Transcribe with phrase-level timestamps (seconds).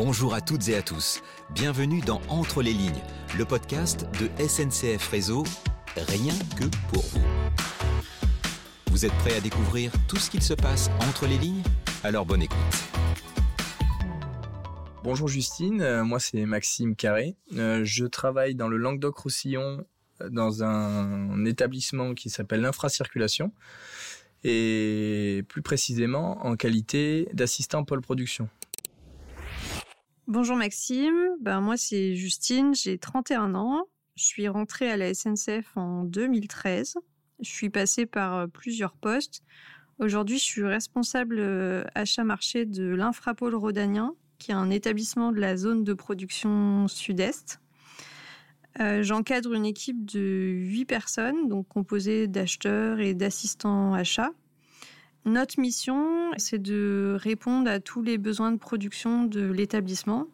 [0.00, 1.24] Bonjour à toutes et à tous.
[1.50, 3.02] Bienvenue dans Entre les lignes,
[3.36, 5.42] le podcast de SNCF Réseau,
[5.96, 7.24] rien que pour vous.
[8.92, 11.64] Vous êtes prêts à découvrir tout ce qu'il se passe entre les lignes?
[12.04, 12.56] Alors bonne écoute.
[15.02, 17.34] Bonjour Justine, euh, moi c'est Maxime Carré.
[17.56, 19.84] Euh, je travaille dans le Languedoc-Roussillon
[20.20, 23.50] euh, dans un établissement qui s'appelle l'Infracirculation
[24.44, 28.48] et plus précisément en qualité d'assistant pôle production.
[30.28, 33.86] Bonjour Maxime, ben moi c'est Justine, j'ai 31 ans.
[34.14, 36.98] Je suis rentrée à la SNCF en 2013.
[37.40, 39.42] Je suis passée par euh, plusieurs postes.
[39.98, 45.56] Aujourd'hui, je suis responsable euh, achat-marché de l'Infrapôle Rhodanien, qui est un établissement de la
[45.56, 47.62] zone de production sud-est.
[48.80, 54.32] Euh, J'encadre une équipe de 8 personnes, donc composée d'acheteurs et d'assistants achats.
[55.24, 60.26] Notre mission, c'est de répondre à tous les besoins de production de l'établissement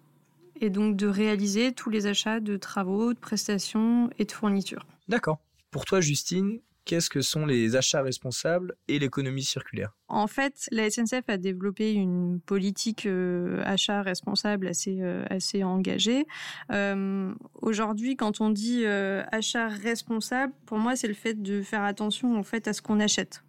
[0.61, 4.87] et donc de réaliser tous les achats de travaux, de prestations et de fournitures.
[5.09, 5.41] D'accord.
[5.71, 9.97] Pour toi, Justine, qu'est-ce que sont les achats responsables et l'économie circulaire?
[10.09, 16.27] En fait, la SNCF a développé une politique euh, achat responsable assez euh, assez engagée.
[16.71, 21.83] Euh, Aujourd'hui, quand on dit euh, achat responsable, pour moi, c'est le fait de faire
[21.83, 23.43] attention en fait à ce qu'on achète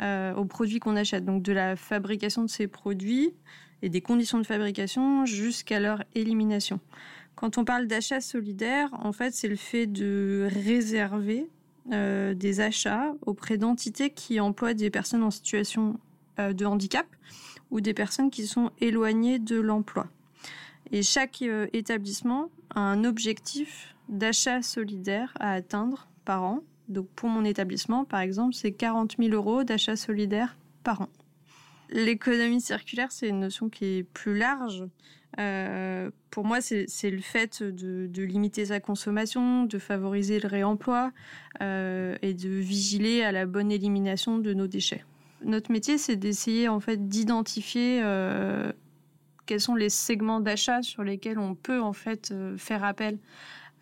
[0.00, 3.34] euh, aux produits qu'on achète, donc de la fabrication de ces produits
[3.82, 6.80] et des conditions de fabrication jusqu'à leur élimination.
[7.34, 11.48] Quand on parle d'achat solidaire, en fait, c'est le fait de réserver
[11.90, 15.98] euh, des achats auprès d'entités qui emploient des personnes en situation
[16.38, 17.06] euh, de handicap
[17.70, 20.06] ou des personnes qui sont éloignées de l'emploi.
[20.92, 27.44] Et chaque établissement a un objectif d'achat solidaire à atteindre par an donc pour mon
[27.44, 31.08] établissement, par exemple, c'est 40 000 euros d'achat solidaire par an.
[31.90, 34.84] L'économie circulaire, c'est une notion qui est plus large.
[35.38, 41.12] Euh, pour moi, c'est le fait de, limiter sa consommation, de favoriser le réemploi
[41.60, 45.04] euh, et de vigiler à la bonne élimination de nos déchets.
[45.44, 48.72] Notre métier, c'est d'essayer en fait d'identifier euh,
[49.46, 53.18] quels sont les segments d'achat sur lesquels on peut en fait faire appel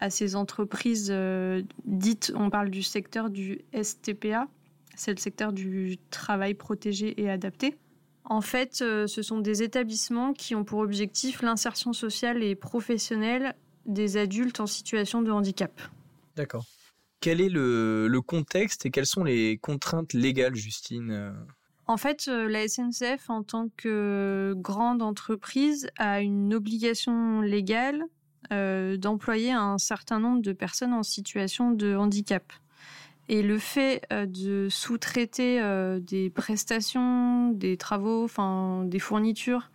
[0.00, 4.48] à ces entreprises euh, dites, on parle du secteur du STPA,
[4.96, 7.76] c'est le secteur du travail protégé et adapté.
[8.24, 13.54] En fait, euh, ce sont des établissements qui ont pour objectif l'insertion sociale et professionnelle
[13.86, 15.80] des adultes en situation de handicap.
[16.36, 16.64] D'accord.
[17.20, 21.34] Quel est le, le, contexte et quelles sont les contraintes légales, Justine
[21.90, 28.04] en fait, euh, la SNCF, en tant que grande entreprise, a une obligation légale
[28.52, 32.52] euh, d'employer un certain nombre de personnes en situation de handicap.
[33.28, 39.70] Et le fait euh, de sous-traiter euh, des prestations, des travaux, enfin des fournitures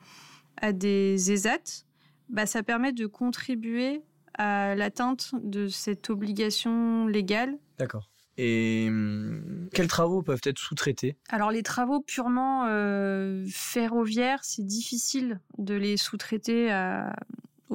[0.57, 1.85] à des ESAT,
[2.27, 4.01] bah, ça permet de contribuer
[4.37, 7.57] à l'atteinte de cette obligation légale.
[7.79, 8.09] D'accord.
[8.37, 11.15] Et hum, quels travaux peuvent être sous-traités?
[11.29, 17.15] Alors les travaux purement euh, ferroviaires, c'est difficile de les sous-traiter à,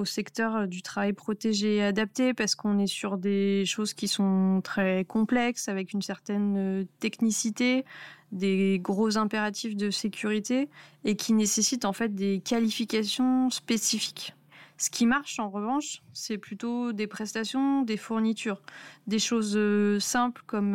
[0.01, 4.61] au secteur du travail protégé et adapté parce qu'on est sur des choses qui sont
[4.65, 7.85] très complexes avec une certaine technicité,
[8.33, 10.69] des gros impératifs de sécurité
[11.05, 14.35] et qui nécessitent en fait des qualifications spécifiques.
[14.79, 18.63] Ce qui marche en revanche, c'est plutôt des prestations, des fournitures,
[19.07, 19.59] des choses
[20.03, 20.73] simples comme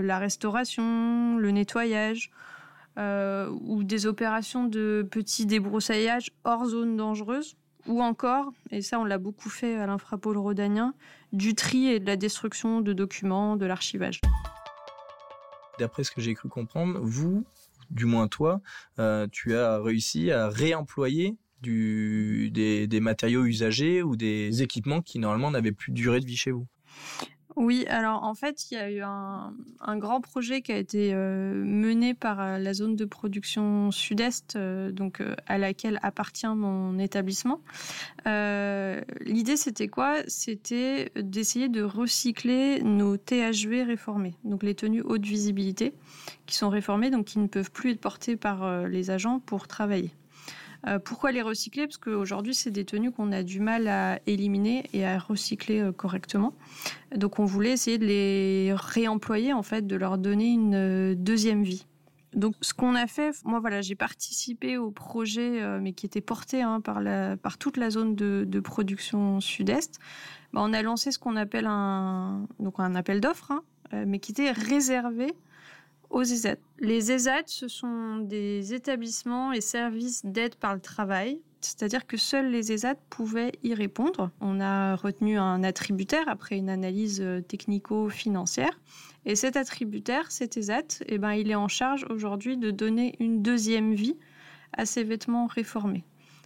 [0.00, 2.30] la restauration, le nettoyage,
[2.98, 7.56] euh, ou des opérations de petits débroussaillages hors zone dangereuse
[7.86, 10.94] ou encore, et ça on l'a beaucoup fait à l'infrapôle rhodanien,
[11.32, 14.20] du tri et de la destruction de documents, de l'archivage.
[15.78, 17.44] D'après ce que j'ai cru comprendre, vous,
[17.90, 18.60] du moins toi,
[18.98, 25.72] euh, tu as réussi à réemployer des, matériaux usagés ou des équipements qui normalement n'avaient
[25.72, 26.66] plus durée de vie chez vous.
[27.56, 29.52] Oui, alors en fait, il y a eu un,
[29.98, 34.90] grand projet qui a été euh, mené par euh, la zone de production sud-est, euh,
[34.90, 37.60] donc à laquelle appartient mon établissement.
[38.24, 40.16] L'idée, c'était quoi?
[40.26, 45.92] C'était d'essayer de recycler nos THV réformés, donc les tenues haute visibilité,
[46.46, 50.12] qui sont réformées, donc qui ne peuvent plus être portées par les agents pour travailler.
[50.86, 51.86] Euh, pourquoi les recycler?
[51.86, 55.92] Parce qu'aujourd'hui, c'est des tenues qu'on a du mal à éliminer et à recycler euh,
[55.92, 56.54] correctement.
[57.14, 61.62] Donc, on voulait essayer de les réemployer, en fait, de leur donner une euh, deuxième
[61.62, 61.86] vie.
[62.34, 66.62] Donc, ce qu'on a fait, moi, voilà, j'ai participé au projet, mais qui était porté
[66.62, 69.98] hein, par, toute la zone de, de production sud-est.
[70.54, 73.62] Bah, on a lancé ce qu'on appelle un, donc un appel d'offres, hein,
[74.06, 75.34] mais qui était réservé
[76.12, 76.58] aux ESAT.
[76.78, 82.50] Les ESAT, ce sont des établissements et services d'aide par le travail c'est-à-dire que seuls
[82.50, 84.30] les ESAT pouvaient y répondre.
[84.40, 88.78] On a retenu un attributaire après une analyse euh, technico-financière.
[89.24, 93.42] Et cet attributaire, cet ESAT, eh ben, il est en charge aujourd'hui de donner une
[93.42, 94.16] deuxième vie
[94.72, 96.04] à ces vêtements réformés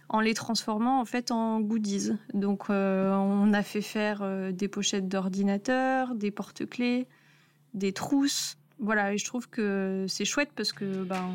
[0.09, 2.13] en les transformant en fait en goodies.
[2.33, 7.07] Donc euh, on a fait faire euh, des pochettes d'ordinateur, des porte-clés,
[7.73, 8.57] des trousses.
[8.79, 11.33] Voilà, et je trouve que c'est chouette parce que ben,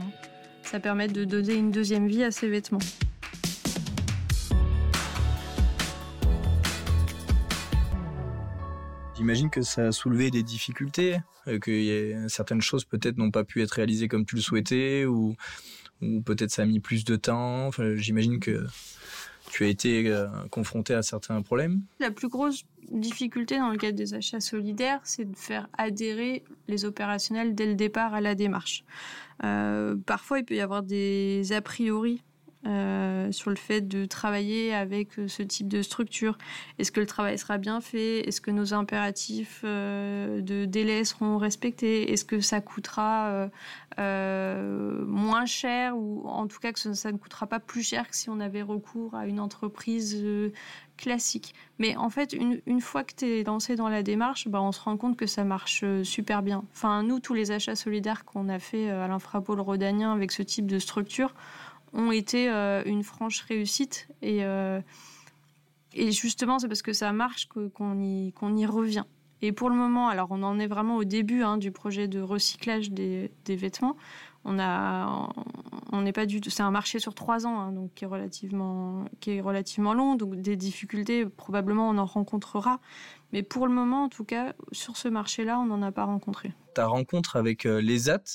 [0.62, 2.78] ça permet de donner une deuxième vie à ces vêtements.
[9.16, 13.62] J'imagine que ça a soulevé des difficultés, euh, que certaines choses peut-être n'ont pas pu
[13.62, 15.36] être réalisées comme tu le souhaitais, ou,
[16.00, 17.66] ou peut-être ça a mis plus de temps.
[17.66, 18.66] Enfin, J'imagine que
[19.52, 21.82] tu as été euh, confronté à certains problèmes?
[22.00, 26.86] La plus grosse difficulté dans le cadre des achats solidaires, c'est de faire adhérer les
[26.86, 28.82] opérationnels dès le départ à la démarche.
[29.44, 32.22] Euh, parfois, il peut y avoir des a priori
[32.64, 36.38] euh, sur le fait de travailler avec euh, ce type de structure.
[36.78, 38.20] Est-ce que le travail sera bien fait?
[38.20, 42.12] Est-ce que nos impératifs euh, de délai seront respectés?
[42.12, 43.50] Est-ce que ça coûtera
[43.98, 48.30] moins cher ou en tout cas que ça, ne coûtera pas plus cher que si
[48.30, 50.24] on avait recours à une entreprise
[50.96, 51.54] classique?
[51.78, 54.80] Mais en fait, une, fois que tu es lancé dans la démarche, bah, on se
[54.80, 56.64] rend compte que ça marche super bien.
[56.72, 60.66] Enfin, nous, tous les achats solidaires qu'on a fait à l'infrapôle rhodanien avec ce type
[60.66, 61.34] de structure,
[61.92, 64.08] ont été euh, une franche réussite.
[64.22, 64.80] Et, euh,
[65.94, 69.04] et justement, c'est parce que ça marche qu'on y, qu'on y revient.
[69.44, 72.20] Et pour le moment, alors on en est vraiment au début hein, du projet de
[72.20, 73.96] recyclage des, des vêtements.
[74.44, 75.28] On a,
[75.92, 76.40] on n'est pas du.
[76.48, 80.14] C'est un marché sur trois ans, hein, donc qui est relativement, qui est relativement long.
[80.14, 82.80] Donc des difficultés, probablement, on en rencontrera.
[83.32, 86.52] Mais pour le moment, en tout cas, sur ce marché-là, on n'en a pas rencontré.
[86.74, 87.82] Ta rencontre avec euh,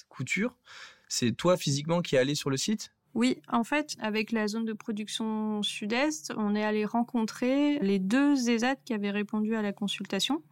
[0.09, 0.55] Couture,
[1.07, 2.93] c'est toi physiquement qui es allé sur le site?
[3.17, 8.47] Oui, en fait, avec la zone de production sud-est, on est allé rencontrer les deux
[8.47, 10.43] ESAT qui avaient répondu à la consultation.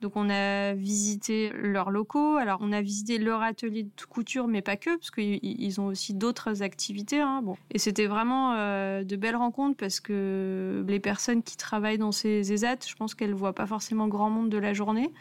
[0.00, 4.60] Donc on a visité leurs locaux, alors on a visité leur atelier de couture, mais
[4.60, 7.20] pas que, parce qu'ils ont aussi d'autres activités.
[7.20, 7.42] Hein.
[7.44, 7.56] Bon.
[7.70, 12.52] Et c'était vraiment euh, de belles rencontres parce que les personnes qui travaillent dans ces
[12.52, 15.12] ESAT, je pense qu'elles voient pas forcément grand monde de la journée.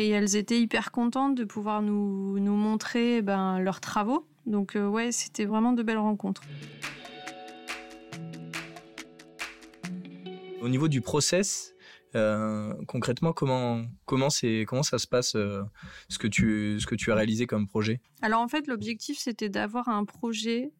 [0.00, 4.28] Et elles étaient hyper contentes de pouvoir nous, nous montrer ben, leurs travaux.
[4.46, 6.42] Donc euh, ouais, c'était vraiment de belles rencontres.
[10.62, 11.74] Au niveau du process,
[12.14, 15.62] euh, concrètement, comment comment c'est comment ça se passe euh,
[16.08, 18.00] ce que tu ce que tu as réalisé comme projet?
[18.22, 20.72] Alors en fait, l'objectif c'était d'avoir un projet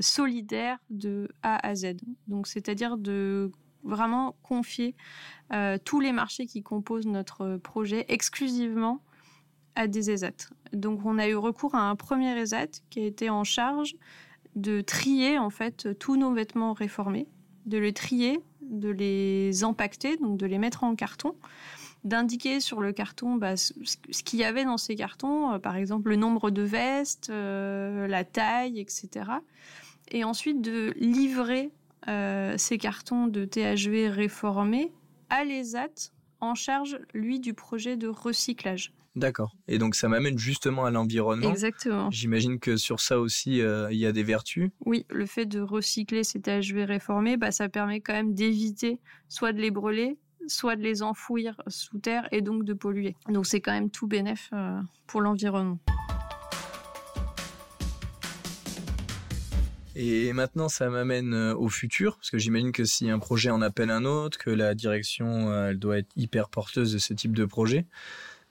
[0.00, 1.94] solidaire de A à Z.
[2.26, 3.52] Donc c'est-à-dire de
[3.84, 4.96] vraiment confier
[5.84, 9.02] tous les marchés qui composent notre projet exclusivement
[9.74, 10.50] à des ESAT.
[10.72, 13.96] Donc on a eu recours à un premier ESAT qui a été en charge
[14.56, 17.26] de trier en fait tous nos vêtements réformés,
[17.66, 21.34] de les trier, de les empaqueter, donc de les mettre en carton,
[22.04, 26.10] d'indiquer sur le carton bah, ce qu'il y avait dans ces cartons, euh, par exemple
[26.10, 29.30] le nombre de vestes, euh, la taille, etc.
[30.10, 34.92] Et ensuite de livrer euh, ces cartons de THV réformés
[35.30, 38.92] à l'ESAT en charge, lui, du projet de recyclage.
[39.16, 39.56] D'accord.
[39.68, 41.50] Et donc ça m'amène justement à l'environnement.
[41.50, 42.10] Exactement.
[42.10, 44.70] J'imagine que sur ça aussi, euh, il y a des vertus.
[44.84, 48.98] Oui, le fait de recycler ces THV réformés, bah, ça permet quand même d'éviter
[49.28, 50.18] soit de les brûler,
[50.48, 53.14] soit de les enfouir sous terre et donc de polluer.
[53.28, 55.78] Donc c'est quand même tout bénéf euh, pour l'environnement.
[59.96, 63.62] Et maintenant, ça m'amène euh, au futur, parce que j'imagine que si un projet en
[63.62, 67.44] appelle un autre, que la direction, elle doit être hyper porteuse de ce type de
[67.44, 67.86] projet.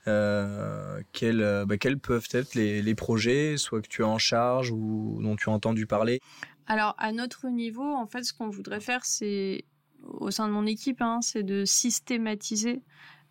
[0.08, 4.72] Euh, quels, euh, bah, quels, peuvent être les, projets, soit que tu as en charge
[4.72, 6.20] ou dont tu as entendu parler?
[6.68, 9.66] Alors, à notre niveau, en fait, ce qu'on voudrait faire, c'est,
[10.04, 12.82] au sein de mon équipe, hein, c'est de systématiser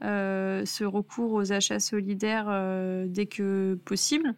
[0.04, 2.48] euh, ce recours aux achats solidaires
[3.06, 4.34] dès que possible.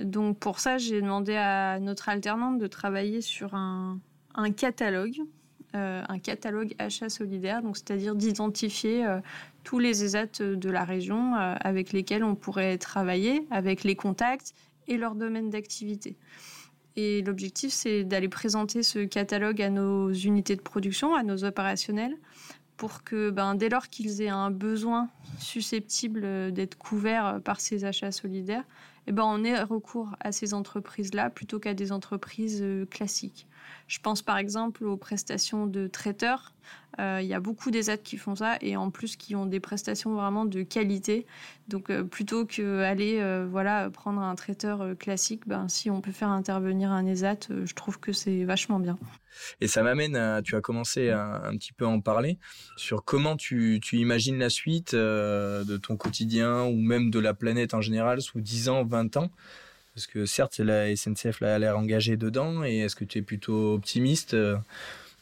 [0.00, 3.98] Donc, pour ça, j'ai demandé à notre alternante de travailler sur un,
[4.56, 5.20] catalogue
[5.74, 9.18] euh, un catalogue achat solidaire, donc c'est-à-dire d'identifier euh,
[9.62, 14.54] tous les ESAT de la région euh, avec lesquels on pourrait travailler, avec les contacts
[14.86, 16.16] et leur domaine d'activité.
[16.94, 22.16] Et l'objectif, c'est d'aller présenter ce catalogue à nos unités de production, à nos opérationnels,
[22.76, 28.12] pour que ben, dès lors qu'ils aient un besoin susceptible d'être couvert par ces achats
[28.12, 28.64] solidaires,
[29.06, 33.46] eh ben, on ait recours à ces entreprises-là plutôt qu'à des entreprises classiques.
[33.86, 36.54] Je pense par exemple aux prestations de traiteurs.
[36.98, 39.60] Euh, il y a beaucoup d'ESAT qui font ça et en plus qui ont des
[39.60, 41.26] prestations vraiment de qualité.
[41.68, 46.12] Donc euh, plutôt que aller euh, voilà prendre un traiteur classique, ben si on peut
[46.12, 48.98] faire intervenir un ESAT, je trouve que c'est vachement bien.
[49.60, 52.38] Et ça m'amène à, tu as commencé un petit peu à en parler
[52.76, 57.80] sur comment tu, imagines la suite de ton quotidien ou même de la planète en
[57.80, 59.30] général sous 10 ans, 20 ans.
[59.94, 63.74] Parce que certes, la SNCF a l'air engagée dedans, et est-ce que tu es plutôt
[63.74, 64.36] optimiste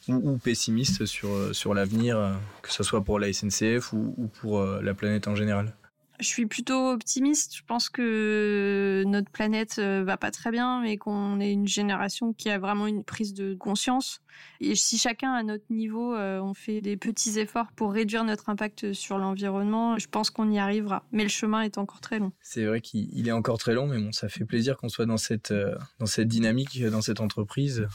[0.07, 4.27] ou, pessimiste sur, euh, sur l'avenir, euh, que ce soit pour la SNCF ou, ou
[4.27, 5.73] pour euh, la planète en général?
[6.19, 7.55] Je suis plutôt optimiste.
[7.55, 12.49] Je pense que notre planète va pas très bien, mais qu'on est une génération qui
[12.49, 14.21] a vraiment une prise de conscience.
[14.59, 18.93] Et si chacun à notre niveau, on fait des petits efforts pour réduire notre impact
[18.93, 21.03] sur l'environnement, je pense qu'on y arrivera.
[21.11, 22.31] Mais le chemin est encore très long.
[22.41, 25.17] C'est vrai qu'il est encore très long, mais bon, ça fait plaisir qu'on soit dans
[25.17, 25.53] cette,
[25.99, 27.87] dans cette dynamique, dans cette entreprise.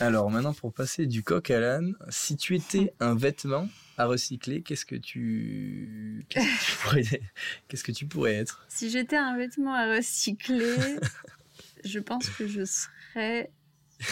[0.00, 4.62] Alors maintenant, pour passer du coq à l'âne, si tu étais un vêtement à recycler,
[4.62, 8.64] qu'est-ce que tu, qu'est-ce que tu pourrais, être?
[8.68, 10.98] Si j'étais un vêtement à recycler,
[11.84, 13.52] je pense que je serais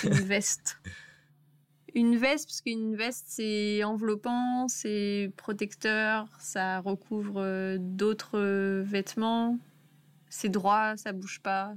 [0.05, 0.79] une veste.
[1.95, 8.39] Une veste, parce qu'une veste, c'est enveloppant, c'est protecteur, ça recouvre euh, d'autres
[8.83, 9.59] vêtements,
[10.31, 11.75] c'est droit, ça bouge pas.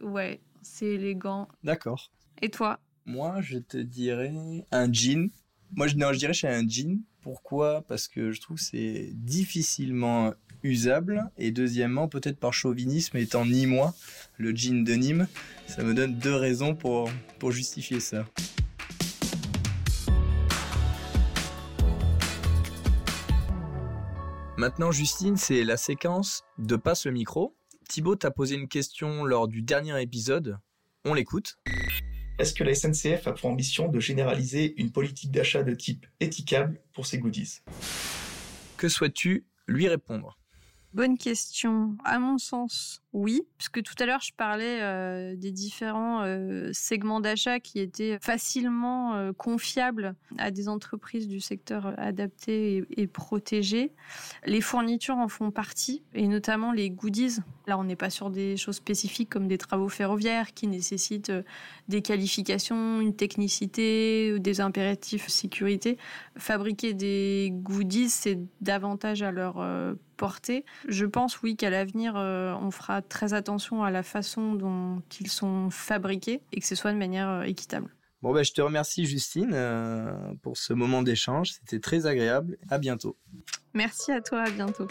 [0.00, 1.48] Ouais, c'est élégant.
[1.62, 2.10] D'accord.
[2.42, 2.80] Et toi?
[3.06, 4.32] Moi, je te dirais
[4.70, 5.30] un jean.
[5.76, 7.02] Moi, je, non, je dirais chez un jean.
[7.20, 7.82] Pourquoi?
[7.82, 10.32] Parce que je trouve que c'est difficilement
[10.62, 11.30] usable.
[11.36, 13.94] Et deuxièmement, peut-être par chauvinisme, étant ni moi,
[14.38, 15.28] le jean de Nîmes,
[15.66, 18.24] ça me donne deux raisons pour, pour justifier ça.
[24.56, 27.54] Maintenant, Justine, c'est la séquence de Passe le micro.
[27.88, 30.58] Thibaut t'a posé une question lors du dernier épisode.
[31.04, 31.58] On l'écoute.
[32.36, 36.80] Est-ce que la SNCF a pour ambition de généraliser une politique d'achat de type éthicable
[36.92, 37.60] pour ses goodies?
[38.76, 40.36] Que souhaites-tu lui répondre?
[40.92, 41.96] Bonne question.
[42.04, 47.20] À mon sens, oui, puisque tout à l'heure je parlais euh, des différents euh, segments
[47.20, 53.92] d'achat qui étaient facilement euh, confiables à des entreprises du secteur adapté et, protégé.
[54.46, 57.36] Les fournitures en font partie, et notamment les goodies.
[57.68, 61.32] Là, on n'est pas sur des choses spécifiques comme des travaux ferroviaires qui nécessitent
[61.88, 65.98] des qualifications, une technicité, des impératifs sécurité.
[66.36, 69.64] Fabriquer des goodies, c'est davantage à leur
[70.16, 70.64] portée.
[70.88, 75.70] Je pense, oui, qu'à l'avenir, on fera très attention à la façon dont ils sont
[75.70, 77.94] fabriqués et que ce soit de manière euh, équitable.
[78.22, 81.52] Bon, ben, je te remercie Justine euh, pour ce moment d'échange.
[81.52, 82.56] C'était très agréable.
[82.70, 83.18] À bientôt.
[83.74, 84.42] Merci à toi.
[84.42, 84.88] À bientôt.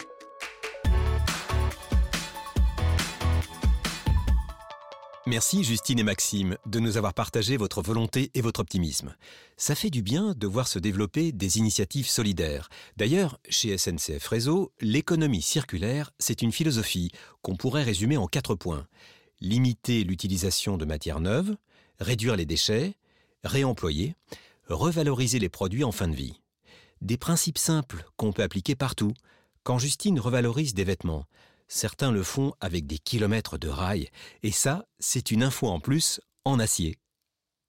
[5.26, 9.16] Merci Justine et Maxime de nous avoir partagé votre volonté et votre optimisme.
[9.56, 12.68] Ça fait du bien de voir se développer des initiatives solidaires.
[12.98, 18.86] D'ailleurs, chez SNCF Réseau, l'économie circulaire, c'est une philosophie qu'on pourrait résumer en quatre points.
[19.40, 21.56] Limiter l'utilisation de matières neuves,
[22.00, 22.94] réduire les déchets,
[23.44, 24.16] réemployer,
[24.68, 26.42] revaloriser les produits en fin de vie.
[27.00, 29.14] Des principes simples qu'on peut appliquer partout.
[29.62, 31.24] Quand Justine revalorise des vêtements,
[31.68, 34.08] Certains le font avec des kilomètres de rails,
[34.42, 36.98] et ça, c'est une info en plus en acier.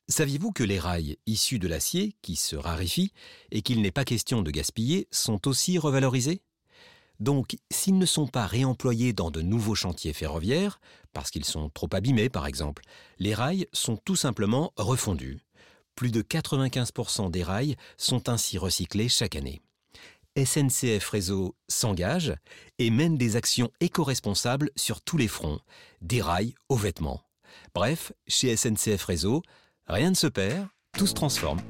[0.08, 3.12] Saviez-vous que les rails issus de l'acier, qui se raréfient,
[3.52, 6.44] et qu'il n'est pas question de gaspiller, sont aussi revalorisés?
[7.20, 10.80] Donc, s'ils ne sont pas réemployés dans de nouveaux chantiers ferroviaires,
[11.14, 12.84] parce qu'ils sont trop abîmés par exemple,
[13.20, 15.40] les rails sont tout simplement refondus.
[15.96, 19.62] Plus de 95% des rails sont ainsi recyclés chaque année.
[20.38, 22.36] SNCF Réseau s'engage
[22.77, 25.60] et mène des actions éco-responsables sur tous les fronts,
[26.01, 27.22] des rails aux vêtements.
[27.74, 29.44] Bref, chez SNCF Réseau,
[29.88, 31.62] rien ne se perd, tout se transforme.